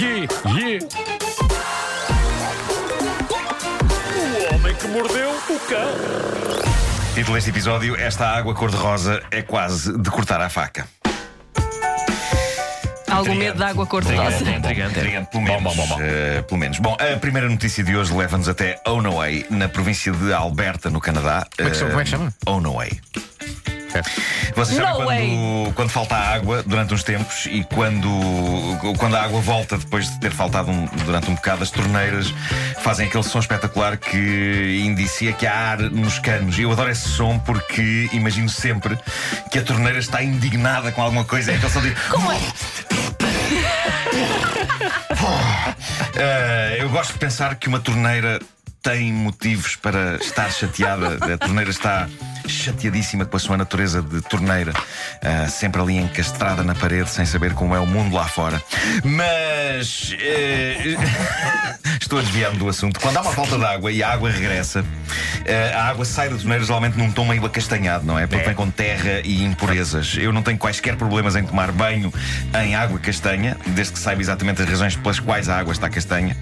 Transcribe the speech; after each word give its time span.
Yeah, 0.00 0.26
yeah. 0.56 0.86
O 4.50 4.54
homem 4.54 4.74
que 4.74 4.86
mordeu 4.88 5.30
o 5.30 5.58
cão. 5.68 5.94
Título 7.14 7.34
deste 7.34 7.50
episódio: 7.50 7.96
Esta 7.96 8.28
água 8.28 8.54
cor-de-rosa 8.54 9.22
é 9.30 9.42
quase 9.42 9.96
de 9.98 10.10
cortar 10.10 10.40
a 10.40 10.48
faca. 10.48 10.88
Algum 13.10 13.34
medo 13.34 13.58
de 13.58 13.62
água 13.64 13.86
cor-de-rosa? 13.86 14.42
Intrigante, 14.50 15.30
pelo 15.30 15.42
menos. 15.42 15.62
Bom, 15.62 15.74
bom, 15.74 15.76
bom, 15.76 15.86
bom. 15.88 15.96
eh, 16.00 16.42
pelo 16.48 16.58
menos. 16.60 16.78
Bom, 16.78 16.96
a 16.98 17.18
primeira 17.18 17.48
notícia 17.48 17.84
de 17.84 17.94
hoje 17.94 18.14
leva-nos 18.14 18.48
até 18.48 18.80
Onaway, 18.86 19.44
na 19.50 19.68
província 19.68 20.12
de 20.12 20.32
Alberta, 20.32 20.88
no 20.88 21.00
Canadá. 21.00 21.46
Como 21.56 21.68
é 21.68 21.72
que 21.72 21.76
chama- 21.76 21.90
como 21.90 22.00
é 22.00 22.04
que 22.04 22.10
chama? 22.10 22.34
Onaway. 22.46 22.90
Vocês 24.54 24.76
sabem 24.76 24.90
No 24.90 24.96
quando, 24.96 25.06
way. 25.08 25.72
quando 25.74 25.88
falta 25.90 26.16
água 26.16 26.62
durante 26.64 26.94
uns 26.94 27.02
tempos 27.02 27.46
e 27.46 27.64
quando, 27.64 28.08
quando 28.98 29.16
a 29.16 29.22
água 29.22 29.40
volta 29.40 29.76
depois 29.78 30.10
de 30.10 30.20
ter 30.20 30.30
faltado 30.32 30.70
um- 30.70 30.86
durante 31.04 31.30
um 31.30 31.34
bocado, 31.34 31.62
as 31.62 31.70
torneiras 31.70 32.32
fazem 32.82 33.06
aquele 33.06 33.22
som 33.24 33.38
espetacular 33.38 33.96
que 33.96 34.82
indicia 34.84 35.32
que 35.32 35.46
há 35.46 35.54
ar 35.54 35.78
nos 35.80 36.18
canos. 36.18 36.58
E 36.58 36.62
eu 36.62 36.72
adoro 36.72 36.90
esse 36.90 37.08
som 37.08 37.38
porque 37.38 38.08
imagino 38.12 38.48
sempre 38.48 38.98
que 39.50 39.58
a 39.58 39.62
torneira 39.62 39.98
está 39.98 40.22
indignada 40.22 40.92
com 40.92 41.02
alguma 41.02 41.24
coisa. 41.24 41.52
É 41.52 41.56
aquele 41.56 41.72
som 41.72 41.80
de. 41.80 41.94
Como 42.10 42.30
é? 42.32 42.38
Eh, 46.16 46.78
eu 46.80 46.88
gosto 46.90 47.12
de 47.14 47.18
pensar 47.18 47.54
que 47.54 47.68
uma 47.68 47.78
torneira 47.80 48.40
tem 48.82 49.12
motivos 49.12 49.76
para 49.76 50.16
estar 50.16 50.50
chateada. 50.52 51.16
A 51.34 51.38
torneira 51.38 51.70
está 51.70 52.08
chateadíssima 52.50 53.24
com 53.24 53.36
a 53.36 53.40
sua 53.40 53.56
natureza 53.56 54.02
de 54.02 54.20
torneira, 54.22 54.72
eh, 55.22 55.46
sempre 55.48 55.80
ali 55.80 55.96
encastrada 55.96 56.62
na 56.62 56.74
parede, 56.74 57.10
sem 57.10 57.24
saber 57.24 57.54
como 57.54 57.74
é 57.74 57.80
o 57.80 57.86
mundo 57.86 58.14
lá 58.14 58.26
fora. 58.26 58.62
Mas 59.04 60.14
eh, 60.20 60.96
estou 62.10 62.18
a 62.18 62.22
desviar-me 62.22 62.58
do 62.58 62.68
assunto. 62.68 62.98
Quando 62.98 63.16
há 63.18 63.20
uma 63.20 63.30
falta 63.32 63.56
de 63.56 63.64
água 63.64 63.92
e 63.92 64.02
a 64.02 64.10
água 64.10 64.28
regressa, 64.30 64.84
eh, 65.44 65.72
a 65.72 65.84
água 65.84 66.04
sai 66.04 66.28
da 66.28 66.34
torneira 66.36 66.64
geralmente 66.64 66.98
num 66.98 67.12
tom 67.12 67.24
meio 67.24 67.46
acastanhado, 67.46 68.04
não 68.04 68.18
é? 68.18 68.26
Porque 68.26 68.44
vem 68.44 68.54
com 68.54 68.68
terra 68.68 69.20
e 69.24 69.44
impurezas. 69.44 70.16
Eu 70.18 70.32
não 70.32 70.42
tenho 70.42 70.58
quaisquer 70.58 70.96
problemas 70.96 71.36
em 71.36 71.44
tomar 71.44 71.70
banho 71.70 72.12
em 72.64 72.74
água 72.74 72.98
castanha, 72.98 73.56
desde 73.68 73.92
que 73.92 73.98
saiba 74.00 74.20
exatamente 74.20 74.60
as 74.60 74.68
razões 74.68 74.96
pelas 74.96 75.20
quais 75.20 75.48
a 75.48 75.56
água 75.58 75.72
está 75.72 75.88
castanha. 75.88 76.36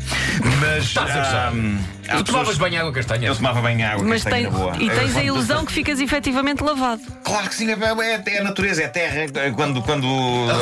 Mas. 0.59 0.85
Estás 0.85 1.11
a 1.11 1.19
gozar. 1.19 1.49
ahm, 1.49 1.77
há 2.09 2.17
Tu 2.17 2.25
tomavas 2.25 2.49
pessoas- 2.49 2.59
banho 2.59 2.75
em 2.75 2.79
água 2.79 2.93
castanha? 2.93 3.29
Eu 3.29 3.37
tomava 3.37 3.61
bem 3.61 3.85
água 3.85 4.05
Mas 4.07 4.23
castanha 4.25 4.49
tem, 4.51 4.59
boa. 4.59 4.73
e 4.79 4.89
Eu, 4.89 4.95
tens 4.99 5.17
a 5.19 5.23
ilusão 5.23 5.67
que 5.67 5.73
ficas 5.73 6.01
efetivamente 6.01 6.63
lavado. 6.65 7.03
Claro 7.25 7.47
que 7.47 7.55
sim, 7.55 7.71
é, 7.71 7.75
é, 7.75 8.23
é 8.37 8.41
a 8.41 8.45
natureza, 8.45 8.83
é 8.83 8.87
a 8.87 8.89
terra. 8.89 9.27
Quando. 9.55 9.83
quando 9.83 10.07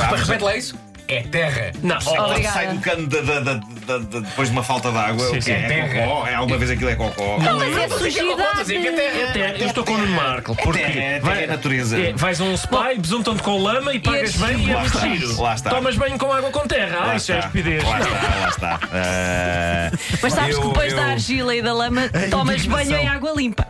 Ah, 0.03 0.17
Repete 0.17 0.43
lá 0.43 0.57
isso. 0.57 0.75
É 1.09 1.23
terra. 1.23 1.71
Não, 1.85 1.99
Quando 2.01 2.31
Obrigada. 2.31 2.53
sai 2.55 2.67
do 2.75 2.81
cano 2.81 3.07
da- 3.07 3.21
da- 3.21 3.39
da- 3.41 3.61
da- 3.87 3.99
da- 3.99 4.21
depois 4.21 4.49
de 4.49 4.53
uma 4.53 4.63
falta 4.63 4.91
de 4.91 4.99
água, 4.99 5.27
Sim, 5.31 5.39
o 5.39 5.43
quê? 5.43 5.51
é 5.53 5.55
é 5.55 5.67
terra. 5.69 6.07
cocó? 6.07 6.27
É, 6.27 6.35
alguma 6.35 6.59
vez 6.59 6.71
aquilo 6.71 6.91
é 6.91 6.95
cocó. 6.97 7.39
Não, 7.39 7.57
mas 7.59 7.77
é 7.77 7.89
que 7.89 8.07
é 8.09 8.11
que 8.83 8.89
é 8.89 9.33
terra. 9.33 9.55
Eu 9.59 9.67
estou 9.69 9.85
com 9.85 9.93
o 9.93 9.99
Nuno 9.99 10.13
Marco. 10.13 10.55
Porque 10.57 10.79
terra, 10.79 11.01
é 11.01 11.21
terra, 11.21 11.41
é 11.43 11.47
natureza. 11.47 11.99
é, 12.01 12.13
vais 12.15 12.41
a 12.41 12.45
um 12.45 12.57
spa 12.57 12.93
e 12.93 12.99
besuntam-te 12.99 13.43
com 13.43 13.59
lama 13.63 13.93
e 13.95 14.01
pagas 14.01 14.37
bem 14.37 14.59
e 14.67 14.71
é 14.71 14.75
Lá 14.75 14.81
muito 14.81 14.97
está, 14.97 15.09
giro. 15.09 15.41
lá 15.43 15.55
está. 15.55 15.71
Tomas 15.71 15.97
banho 15.97 16.19
com 16.19 16.33
água 16.33 16.51
com 16.51 16.67
terra. 16.67 17.11
Ah, 17.13 17.17
isso 17.17 17.33
é 17.33 17.39
estupidez. 17.39 17.85
Lá 17.85 17.99
está, 18.01 18.11
lá 18.41 18.49
está. 18.49 18.81
Ah, 18.93 19.91
Mas 20.23 20.33
sabes 20.33 20.57
eu- 20.57 20.63
que 20.63 20.69
depois 20.69 20.93
eu- 20.93 20.99
da 20.99 21.05
argila 21.07 21.55
e 21.55 21.63
da 21.63 21.73
lama 21.73 22.03
tomas 22.31 22.67
banho 22.67 22.97
em 22.97 23.09
água 23.09 23.33
limpa. 23.37 23.66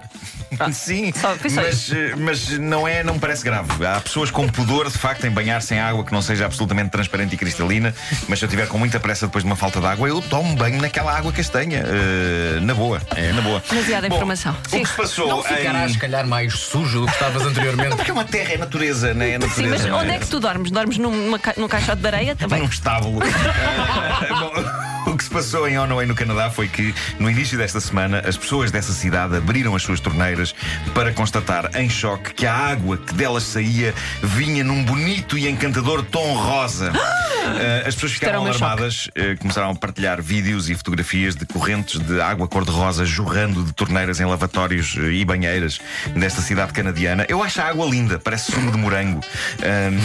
Sim, 0.72 1.12
Só- 1.14 1.34
foi 1.36 1.50
só 1.50 1.60
mas, 1.62 1.90
eh, 1.92 2.14
mas 2.16 2.58
não 2.58 2.86
é, 2.86 3.02
não 3.02 3.14
me 3.14 3.20
parece 3.20 3.44
grave. 3.44 3.84
Há 3.86 4.00
pessoas 4.00 4.30
com 4.30 4.46
pudor, 4.48 4.90
de 4.90 4.98
facto, 4.98 5.26
em 5.26 5.30
banhar-se 5.30 5.74
em 5.74 5.78
água 5.80 6.04
que 6.04 6.12
não 6.12 6.22
seja 6.22 6.46
absolutamente 6.46 6.90
transparente 6.90 7.34
e 7.34 7.36
cristalina. 7.38 7.94
Mas 8.28 8.38
se 8.38 8.44
eu 8.44 8.48
tiver 8.48 8.66
com 8.68 8.78
muita 8.78 8.98
pressa 9.00 9.26
depois 9.26 9.42
de 9.44 9.50
uma 9.50 9.56
falta 9.56 9.80
de 9.80 9.86
água, 9.86 10.08
eu 10.08 10.20
tomo 10.22 10.54
banho 10.56 10.80
naquela 10.80 11.16
água 11.16 11.32
castanha. 11.32 11.82
Eh, 11.86 12.60
na 12.60 12.74
boa, 12.74 13.00
é, 13.14 13.32
na 13.32 13.42
boa. 13.42 13.62
Demasiada 13.68 14.08
Bom, 14.08 14.14
informação. 14.16 14.56
O 14.66 14.70
Sim. 14.70 14.82
que 14.82 14.88
se 14.88 14.96
passou 14.96 15.28
Não 15.28 15.42
ficarás, 15.42 15.92
se 15.92 15.96
em... 15.96 16.00
calhar, 16.00 16.26
mais 16.26 16.52
sujo 16.54 17.00
do 17.00 17.06
que 17.06 17.12
estavas 17.12 17.42
anteriormente. 17.46 17.96
Porque 17.96 18.10
é 18.10 18.14
uma 18.14 18.24
terra, 18.24 18.52
é 18.54 18.58
natureza, 18.58 19.14
não 19.14 19.22
é? 19.24 19.30
É 19.32 19.38
natureza, 19.38 19.78
Sim, 19.78 19.90
mas 19.90 20.02
onde 20.02 20.10
é 20.12 20.18
que 20.18 20.26
tu 20.26 20.40
dormes? 20.40 20.70
Dormes 20.70 20.98
numa, 20.98 21.38
ca- 21.38 21.54
num 21.56 21.68
caixote 21.68 22.00
de 22.02 22.06
areia 22.06 22.36
também? 22.36 22.60
num 22.60 22.66
estábulo. 22.68 23.20
Eh, 23.22 24.28
bom, 25.04 25.05
o 25.16 25.18
que 25.18 25.24
se 25.24 25.30
passou 25.30 25.66
em 25.66 25.78
Onaway, 25.78 26.06
no 26.06 26.14
Canadá, 26.14 26.50
foi 26.50 26.68
que 26.68 26.94
no 27.18 27.30
início 27.30 27.56
desta 27.56 27.80
semana 27.80 28.22
as 28.26 28.36
pessoas 28.36 28.70
dessa 28.70 28.92
cidade 28.92 29.34
abriram 29.34 29.74
as 29.74 29.82
suas 29.82 29.98
torneiras 29.98 30.54
para 30.92 31.10
constatar 31.10 31.70
em 31.74 31.88
choque 31.88 32.34
que 32.34 32.46
a 32.46 32.52
água 32.52 32.98
que 32.98 33.14
delas 33.14 33.44
saía 33.44 33.94
vinha 34.22 34.62
num 34.62 34.84
bonito 34.84 35.38
e 35.38 35.48
encantador 35.48 36.04
tom 36.04 36.34
rosa. 36.34 36.92
Eh, 37.46 37.84
as 37.86 37.94
pessoas 37.94 38.12
ficaram 38.12 38.44
alarmadas, 38.44 39.08
eh, 39.14 39.36
começaram 39.36 39.70
a 39.70 39.74
partilhar 39.76 40.20
vídeos 40.20 40.68
e 40.68 40.74
fotografias 40.74 41.36
de 41.36 41.46
correntes 41.46 42.00
de 42.00 42.20
água 42.20 42.48
cor-de-rosa 42.48 43.04
jorrando 43.04 43.62
de 43.62 43.72
torneiras 43.72 44.18
em 44.18 44.24
lavatórios 44.24 44.96
eh, 44.98 45.12
e 45.12 45.24
banheiras 45.24 45.78
desta 46.16 46.42
cidade 46.42 46.72
canadiana. 46.72 47.24
Eu 47.28 47.44
acho 47.44 47.60
a 47.60 47.66
água 47.66 47.86
linda, 47.86 48.18
parece 48.18 48.50
sumo 48.50 48.72
de 48.72 48.76
morango. 48.76 49.20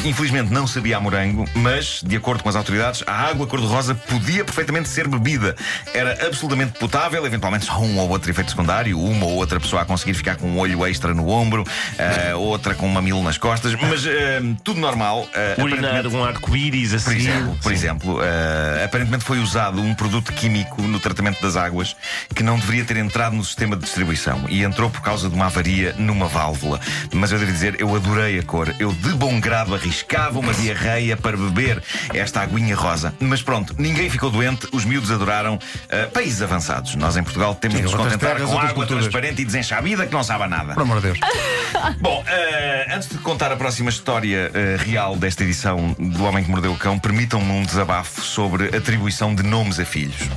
Infelizmente 0.06 0.54
não 0.54 0.68
sabia 0.68 0.98
a 0.98 1.00
morango, 1.00 1.50
mas, 1.56 2.02
de 2.06 2.16
acordo 2.16 2.44
com 2.44 2.50
as 2.50 2.56
autoridades, 2.56 3.04
a 3.08 3.12
água 3.12 3.48
cor-de-rosa 3.48 3.96
podia 3.96 4.46
perfeitamente 4.46 4.88
ser 4.88 5.01
bebida. 5.08 5.56
Era 5.94 6.28
absolutamente 6.28 6.80
potável, 6.80 7.26
eventualmente 7.26 7.66
só 7.66 7.80
um 7.80 7.98
ou 7.98 8.10
outro 8.10 8.30
efeito 8.30 8.52
secundário, 8.52 9.00
uma 9.00 9.26
ou 9.26 9.36
outra 9.36 9.60
pessoa 9.60 9.82
a 9.82 9.86
conseguir 9.86 10.14
ficar 10.14 10.36
com 10.36 10.48
um 10.48 10.60
olho 10.60 10.86
extra 10.86 11.14
no 11.14 11.30
ombro, 11.30 11.66
ah, 11.98 12.36
outra 12.36 12.76
com 12.76 12.88
um 12.88 12.92
mamilo 12.92 13.22
nas 13.24 13.38
costas, 13.38 13.74
mas 13.76 14.06
ahm, 14.06 14.56
tudo 14.64 14.80
normal. 14.80 15.28
Ah, 15.34 15.62
Urinar 15.62 16.08
um 16.08 16.24
arco-íris 16.24 16.92
por 16.92 17.14
assim. 17.14 17.16
exemplo, 17.18 17.58
por 17.62 17.72
exemplo 17.72 18.20
eh, 18.22 18.84
aparentemente 18.86 19.24
foi 19.24 19.40
usado 19.40 19.82
um 19.82 19.94
produto 19.94 20.34
químico 20.34 20.82
no 20.82 21.00
tratamento 21.00 21.42
das 21.42 21.56
águas 21.56 21.96
que 22.36 22.44
não 22.44 22.58
deveria 22.58 22.84
ter 22.84 22.98
entrado 22.98 23.36
no 23.36 23.44
sistema 23.44 23.76
de 23.76 23.84
distribuição 23.84 24.46
e 24.50 24.64
entrou 24.64 24.90
por 24.90 25.02
causa 25.02 25.30
de 25.30 25.36
uma 25.36 25.46
avaria 25.46 25.94
numa 25.98 26.28
válvula. 26.28 26.80
Mas 27.14 27.32
eu 27.32 27.40
devo 27.40 27.52
dizer, 27.52 27.76
eu 27.80 27.96
adorei 27.96 28.40
a 28.40 28.44
cor. 28.44 28.74
Eu 28.80 28.92
de 28.92 29.10
bom 29.14 29.40
grado 29.40 29.74
arriscava 29.74 30.40
uma 30.40 30.54
diarreia 30.54 31.16
para 31.16 31.38
beber 31.38 31.82
esta 32.14 32.42
aguinha 32.42 32.76
rosa. 32.76 33.14
Mas 33.20 33.42
pronto, 33.42 33.76
ninguém 33.78 34.10
ficou 34.10 34.30
doente, 34.30 34.68
os 34.72 34.86
miúdos 34.92 35.12
adoraram. 35.12 35.58
Eh, 35.90 36.06
países 36.08 36.42
avançados. 36.42 36.96
Nós 36.96 37.16
em 37.16 37.24
Portugal 37.24 37.56
temos 37.56 37.78
de 37.78 37.84
nos 37.84 37.94
contentar 37.94 38.38
com 38.38 38.58
água 38.58 38.74
culturas. 38.74 39.04
transparente 39.04 39.42
e 39.42 39.46
desenxabida 39.46 40.06
que 40.06 40.14
não 40.14 40.24
sabe 40.24 40.44
a 40.44 40.48
nada. 40.48 40.74
Por 40.74 40.84
amor 40.84 41.02
de 41.02 41.14
Deus. 41.14 41.20
Bom, 42.00 42.24
eh, 42.28 42.88
antes 42.94 43.10
de 43.10 43.18
contar 43.20 43.52
a 43.52 43.56
próxima 43.56 43.90
história 43.90 44.52
eh, 44.54 44.78
real 44.78 45.16
desta 45.16 45.44
edição 45.44 45.96
do 45.98 46.24
Homem 46.26 46.44
que 46.44 46.50
Mordeu 46.52 46.74
o 46.74 46.78
Cão, 46.78 47.00
permitam-me 47.00 47.52
um 47.52 47.64
desabafo 47.64 48.22
sobre 48.22 48.76
atribuição 48.76 49.34
de 49.34 49.44
nomes 49.44 49.80
a 49.80 49.86
filhos. 49.86 50.30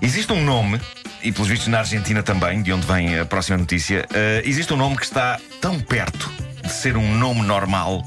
Existe 0.00 0.32
um 0.32 0.44
nome, 0.44 0.80
e 1.22 1.32
pelos 1.32 1.48
vistos 1.48 1.68
na 1.68 1.78
Argentina 1.78 2.22
também, 2.22 2.62
de 2.62 2.72
onde 2.72 2.86
vem 2.86 3.18
a 3.18 3.24
próxima 3.24 3.56
notícia, 3.58 4.06
eh, 4.14 4.42
existe 4.44 4.72
um 4.72 4.76
nome 4.76 4.96
que 4.96 5.04
está 5.04 5.40
tão 5.60 5.80
perto 5.80 6.30
de 6.62 6.72
ser 6.72 6.96
um 6.96 7.14
nome 7.16 7.42
normal 7.42 8.02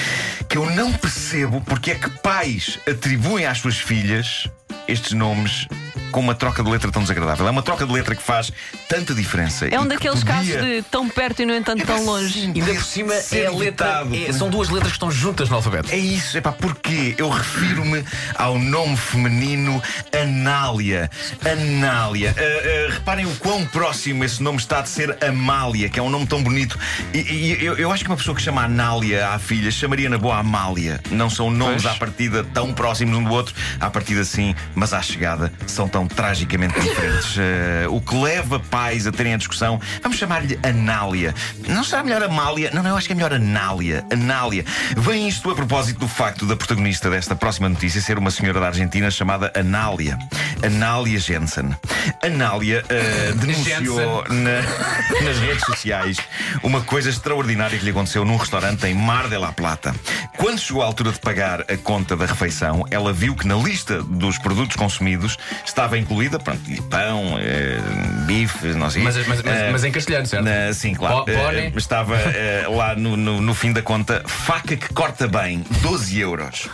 que 0.48 0.58
eu 0.58 0.68
não 0.70 0.92
percebo 0.92 1.60
porque 1.62 1.92
é 1.92 1.94
que 1.94 2.10
pais 2.20 2.78
atribuem 2.88 3.46
às 3.46 3.58
suas 3.58 3.78
filhas 3.78 4.50
estes 4.88 5.12
nomes 5.12 5.66
com 6.12 6.20
uma 6.20 6.34
troca 6.34 6.62
de 6.62 6.70
letra 6.70 6.90
tão 6.92 7.02
desagradável. 7.02 7.48
É 7.48 7.50
uma 7.50 7.62
troca 7.62 7.84
de 7.86 7.92
letra 7.92 8.14
que 8.14 8.22
faz 8.22 8.52
tanta 8.88 9.14
diferença. 9.14 9.66
É 9.66 9.78
um 9.80 9.82
que 9.84 9.88
daqueles 9.88 10.20
podia- 10.20 10.34
casos 10.34 10.52
de 10.62 10.82
tão 10.90 11.08
perto 11.08 11.42
e, 11.42 11.46
no 11.46 11.54
entanto, 11.54 11.84
tão 11.84 12.04
longe. 12.04 12.40
Sim, 12.42 12.52
Ainda 12.54 12.74
por 12.74 12.84
cima 12.84 13.14
é 13.14 13.46
a 13.46 13.50
letra. 13.50 14.06
é- 14.28 14.32
são 14.32 14.48
duas 14.50 14.68
letras 14.68 14.92
que 14.92 14.96
estão 14.96 15.10
juntas 15.10 15.48
no 15.48 15.56
alfabeto. 15.56 15.90
É 15.90 15.96
isso, 15.96 16.36
é 16.36 16.40
pá, 16.40 16.52
porque 16.52 17.14
eu 17.18 17.28
refiro-me 17.28 18.04
ao 18.36 18.58
nome 18.58 18.96
feminino 18.96 19.82
Anália. 20.20 21.10
Anália. 21.44 22.34
Ah, 22.36 22.40
ah, 22.42 22.92
reparem 22.92 23.26
o 23.26 23.34
quão 23.36 23.64
próximo 23.66 24.24
esse 24.24 24.42
nome 24.42 24.58
está 24.58 24.80
de 24.82 24.88
ser 24.88 25.16
Amália, 25.24 25.88
que 25.88 25.98
é 25.98 26.02
um 26.02 26.10
nome 26.10 26.26
tão 26.26 26.42
bonito. 26.42 26.78
E, 27.14 27.18
e 27.18 27.64
eu, 27.64 27.76
eu 27.78 27.90
acho 27.90 28.04
que 28.04 28.10
uma 28.10 28.16
pessoa 28.16 28.36
que 28.36 28.42
chama 28.42 28.62
Anália 28.64 29.28
à 29.28 29.38
filha 29.38 29.70
chamaria 29.70 30.08
na 30.08 30.18
boa 30.18 30.38
Amália. 30.38 31.00
Não 31.10 31.30
são 31.30 31.50
nomes 31.50 31.86
à 31.86 31.94
partida 31.94 32.44
tão 32.44 32.72
próximos 32.72 33.16
um 33.16 33.24
do 33.24 33.30
outro, 33.32 33.54
à 33.80 33.88
partida 33.90 34.24
sim, 34.24 34.54
mas 34.74 34.92
à 34.92 35.00
chegada 35.02 35.52
são 35.66 35.88
tão 35.88 36.01
tragicamente 36.06 36.78
diferentes. 36.80 37.36
Ah, 37.38 37.88
o 37.90 38.00
que 38.00 38.14
leva 38.14 38.58
pais 38.60 39.06
a 39.06 39.12
terem 39.12 39.34
a 39.34 39.36
discussão, 39.36 39.80
vamos 40.02 40.18
chamar-lhe 40.18 40.58
Anália. 40.62 41.34
Não 41.68 41.84
será 41.84 42.02
melhor 42.02 42.22
Amália? 42.22 42.70
Não, 42.72 42.82
não, 42.82 42.90
eu 42.90 42.96
acho 42.96 43.06
que 43.06 43.12
é 43.12 43.16
melhor 43.16 43.32
Anália. 43.32 44.04
Anália. 44.10 44.64
Vem 44.96 45.28
isto 45.28 45.50
a 45.50 45.54
propósito 45.54 46.00
do 46.00 46.08
facto 46.08 46.46
da 46.46 46.56
protagonista 46.56 47.10
desta 47.10 47.34
próxima 47.34 47.68
notícia 47.68 48.00
ser 48.00 48.18
uma 48.18 48.30
senhora 48.30 48.60
da 48.60 48.66
Argentina 48.66 49.10
chamada 49.10 49.52
Anália. 49.54 50.18
Anália 50.64 51.18
Jensen. 51.18 51.74
Anália 52.22 52.84
ah, 52.88 53.32
denunciou 53.36 54.24
na- 54.28 55.22
nas 55.24 55.38
redes 55.38 55.64
sociais 55.64 56.16
uma 56.62 56.80
coisa 56.82 57.10
extraordinária 57.10 57.78
que 57.78 57.84
lhe 57.84 57.90
aconteceu 57.90 58.24
num 58.24 58.36
restaurante 58.36 58.86
em 58.86 58.94
Mar 58.94 59.28
de 59.28 59.36
la 59.36 59.52
Plata. 59.52 59.94
Quando 60.36 60.58
chegou 60.58 60.82
a 60.82 60.86
altura 60.86 61.12
de 61.12 61.18
pagar 61.20 61.60
a 61.62 61.76
conta 61.76 62.16
da 62.16 62.26
refeição, 62.26 62.84
ela 62.90 63.12
viu 63.12 63.34
que 63.34 63.46
na 63.46 63.54
lista 63.56 64.02
dos 64.02 64.38
produtos 64.38 64.76
consumidos 64.76 65.36
estava 65.64 65.91
incluída, 65.98 66.38
pronto, 66.38 66.60
pão, 66.90 67.36
eh, 67.38 67.78
bife, 68.26 68.68
não 68.68 68.90
sei. 68.90 69.02
Mas, 69.02 69.16
mas, 69.26 69.42
mas, 69.42 69.72
mas 69.72 69.84
em 69.84 69.90
castelhano, 69.92 70.26
certo? 70.26 70.44
na- 70.44 70.72
sim, 70.72 70.94
claro. 70.94 71.24
Eh, 71.28 71.72
estava 71.76 72.16
eh, 72.16 72.66
lá 72.68 72.94
no, 72.94 73.16
no, 73.16 73.40
no 73.40 73.54
fim 73.54 73.72
da 73.72 73.82
conta, 73.82 74.22
faca 74.26 74.76
que 74.76 74.92
corta 74.92 75.26
bem, 75.28 75.64
12 75.82 76.18
euros. 76.20 76.68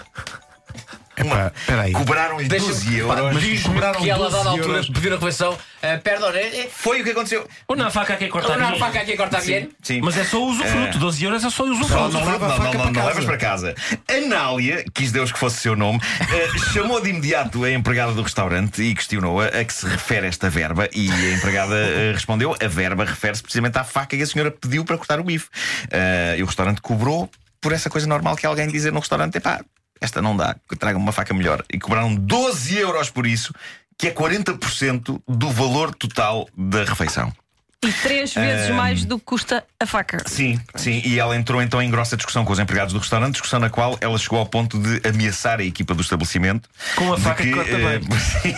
Uma- 1.24 1.52
peraí. 1.66 1.92
Cobraram-lhe 1.92 2.48
12 2.48 2.96
euros. 2.98 3.34
mas 3.34 3.42
Diz-me 3.42 3.74
cobraram 3.74 4.00
que 4.00 4.10
ela, 4.10 4.26
a 4.26 4.30
12 4.30 4.36
dada 4.36 4.50
altura, 4.50 4.68
euros. 4.68 4.88
pediu 4.90 5.10
na 5.10 5.16
refeição: 5.16 5.58
ah, 5.82 5.98
Perdão, 6.02 6.30
é, 6.30 6.46
é, 6.60 6.68
Foi 6.70 7.00
o 7.00 7.04
que 7.04 7.10
aconteceu. 7.10 7.46
Una 7.68 7.90
faca 7.90 8.16
que 8.16 8.28
corta 8.28 8.52
una 8.52 8.68
bien. 8.68 8.78
faca 8.78 9.00
aqui 9.00 9.12
a 9.12 9.16
cortar 9.16 9.42
bien? 9.42 9.70
Sim. 9.82 10.00
Mas 10.02 10.16
é 10.16 10.24
só 10.24 10.38
o 10.42 10.48
usufruto. 10.50 10.98
12 10.98 11.24
euros 11.24 11.44
é 11.44 11.50
só 11.50 11.64
o 11.64 11.70
usufruto. 11.70 11.94
não 11.94 12.06
a 12.06 12.08
não, 12.08 12.38
não, 12.38 12.72
não, 12.72 12.92
não 12.92 13.06
levas 13.06 13.24
para 13.24 13.36
casa. 13.36 13.74
Anália, 14.08 14.84
quis 14.94 15.12
Deus 15.12 15.30
que 15.32 15.38
fosse 15.38 15.58
seu 15.58 15.76
nome, 15.76 16.00
eh, 16.20 16.58
chamou 16.72 17.00
de 17.00 17.10
imediato 17.10 17.64
a 17.64 17.70
empregada 17.70 18.12
do 18.12 18.22
restaurante 18.22 18.82
e 18.82 18.94
questionou-a 18.94 19.46
a 19.46 19.64
que 19.64 19.72
se 19.72 19.86
refere 19.86 20.26
esta 20.26 20.48
verba. 20.48 20.88
E 20.92 21.10
a 21.10 21.32
empregada 21.34 21.74
eh, 21.76 22.12
respondeu: 22.14 22.54
a 22.60 22.66
verba 22.68 23.04
refere-se 23.04 23.42
precisamente 23.42 23.76
à 23.78 23.84
faca 23.84 24.16
que 24.16 24.22
a 24.22 24.26
senhora 24.26 24.50
pediu 24.50 24.84
para 24.84 24.96
cortar 24.96 25.20
o 25.20 25.24
bife. 25.24 25.48
Eh, 25.90 26.36
e 26.38 26.42
o 26.42 26.46
restaurante 26.46 26.80
cobrou 26.80 27.30
por 27.60 27.72
essa 27.72 27.90
coisa 27.90 28.06
normal 28.06 28.36
que 28.36 28.46
alguém 28.46 28.68
dizer 28.68 28.92
no 28.92 29.00
restaurante: 29.00 29.36
epá, 29.36 29.60
esta 30.00 30.20
não 30.22 30.36
dá, 30.36 30.56
traga-me 30.78 31.02
uma 31.02 31.12
faca 31.12 31.32
melhor. 31.34 31.64
E 31.72 31.78
cobraram 31.78 32.14
12 32.14 32.76
euros 32.76 33.10
por 33.10 33.26
isso, 33.26 33.52
que 33.96 34.08
é 34.08 34.10
40% 34.12 35.20
do 35.26 35.50
valor 35.50 35.94
total 35.94 36.48
da 36.56 36.84
refeição. 36.84 37.32
E 37.80 37.92
três 37.92 38.34
vezes 38.34 38.74
mais 38.74 39.04
do 39.04 39.20
que 39.20 39.24
custa 39.24 39.64
a 39.78 39.86
faca. 39.86 40.18
Sim, 40.26 40.60
sim, 40.74 41.00
e 41.04 41.16
ela 41.16 41.36
entrou 41.36 41.62
então 41.62 41.80
em 41.80 41.88
grossa 41.88 42.16
discussão 42.16 42.44
com 42.44 42.52
os 42.52 42.58
empregados 42.58 42.92
do 42.92 42.98
restaurante, 42.98 43.34
discussão 43.34 43.60
na 43.60 43.70
qual 43.70 43.96
ela 44.00 44.18
chegou 44.18 44.40
ao 44.40 44.46
ponto 44.46 44.76
de 44.76 45.00
ameaçar 45.08 45.60
a 45.60 45.62
equipa 45.62 45.94
do 45.94 46.02
estabelecimento. 46.02 46.68
Com 46.96 47.12
a 47.12 47.18
faca 47.18 47.40
que 47.40 47.52
corta 47.52 47.70
eh, 47.70 47.98
bem. 48.00 48.18
sim. 48.18 48.54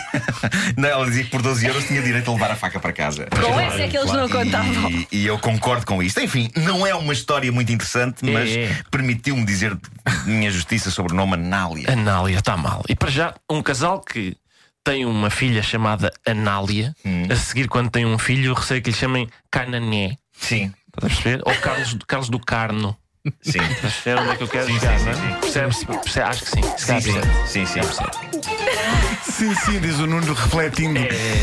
Não, 0.74 0.88
ela 0.88 1.04
dizia 1.04 1.24
que 1.24 1.30
por 1.30 1.42
12 1.42 1.66
euros 1.66 1.84
tinha 1.84 2.00
direito 2.00 2.30
a 2.30 2.32
levar 2.32 2.50
a 2.50 2.56
faca 2.56 2.80
para 2.80 2.94
casa. 2.94 3.26
Com 3.26 3.60
essa 3.60 3.82
é 3.82 3.88
que 3.88 3.98
eles 3.98 4.10
não 4.10 4.26
contavam. 4.26 4.90
E, 4.90 5.06
e 5.12 5.26
eu 5.26 5.38
concordo 5.38 5.84
com 5.84 6.02
isto. 6.02 6.18
Enfim, 6.18 6.50
não 6.56 6.86
é 6.86 6.94
uma 6.94 7.12
história 7.12 7.52
muito 7.52 7.70
interessante, 7.70 8.24
mas 8.24 8.48
É. 8.48 8.74
permitiu-me 8.90 9.44
dizer 9.44 9.76
minha 10.26 10.50
justiça 10.50 10.90
sobre 10.90 11.12
o 11.12 11.16
nome 11.16 11.34
Anália. 11.34 11.92
Anália 11.92 12.38
está 12.38 12.56
mal. 12.56 12.82
E 12.88 12.94
para 12.94 13.10
já, 13.10 13.34
um 13.48 13.62
casal 13.62 14.00
que 14.00 14.36
tem 14.82 15.04
uma 15.04 15.30
filha 15.30 15.62
chamada 15.62 16.12
Anália, 16.26 16.94
a 17.30 17.36
seguir, 17.36 17.68
quando 17.68 17.90
tem 17.90 18.06
um 18.06 18.18
filho, 18.18 18.54
receio 18.54 18.80
que 18.82 18.90
lhe 18.90 18.96
chamem 18.96 19.28
Canané. 19.50 20.16
Sim, 20.32 20.72
Estás 20.88 21.04
a 21.04 21.22
perceber? 21.22 21.42
Ou 21.46 21.54
Carlos, 21.56 21.96
Carlos 22.06 22.28
do 22.30 22.38
Carno. 22.40 22.96
sim. 23.42 23.58
Estás 23.60 23.78
a 23.78 23.80
perceber 23.82 24.20
onde 24.20 24.30
é 24.30 24.36
que 24.36 24.42
eu 24.42 24.48
quero 24.48 24.66
Sim, 24.66 24.80
chegar, 24.80 24.98
sim, 24.98 25.04
não 25.04 25.12
é? 25.12 25.34
Percebes? 25.40 25.84
Percebe? 25.84 26.26
Acho 26.28 26.44
que 26.44 26.50
sim. 26.50 26.62
Sim, 26.76 27.00
sim, 27.46 27.66
sim, 27.66 27.82
sim. 27.82 29.09
Sim, 29.30 29.54
sim, 29.54 29.80
diz 29.80 29.98
o 29.98 30.06
Nuno 30.06 30.32
refletindo 30.34 31.00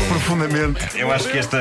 profundamente. 0.08 0.80
Eu 0.98 1.10
acho 1.12 1.28
que 1.28 1.38
esta 1.38 1.58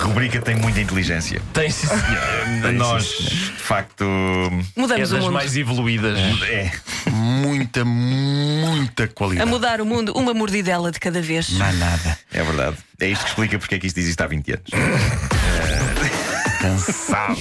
rubrica 0.00 0.40
tem 0.40 0.54
muita 0.56 0.80
inteligência. 0.80 1.40
Tem 1.52 1.70
sim, 1.70 1.86
senhor. 1.86 2.72
Nós, 2.74 3.04
de 3.04 3.52
facto, 3.58 4.04
É 4.04 4.80
Mudamos 4.80 5.10
o 5.10 5.14
das 5.14 5.24
mundo. 5.24 5.32
mais 5.34 5.56
evoluídas. 5.56 6.18
é. 6.48 6.70
Muita, 7.10 7.84
muita 7.84 9.04
A 9.04 9.08
qualidade. 9.08 9.50
mudar 9.50 9.80
o 9.80 9.84
mundo, 9.86 10.12
uma 10.16 10.32
mordidela 10.32 10.90
de 10.90 10.98
cada 10.98 11.20
vez. 11.20 11.50
Não 11.50 11.66
há 11.66 11.72
nada. 11.72 12.18
É 12.32 12.42
verdade. 12.42 12.76
É 13.00 13.08
isto 13.08 13.22
que 13.22 13.28
explica 13.30 13.58
porque 13.58 13.74
é 13.74 13.78
que 13.78 13.86
isto 13.86 13.98
existe 13.98 14.22
há 14.22 14.26
20 14.26 14.52
anos. 14.52 14.70
Cansado. 16.60 17.38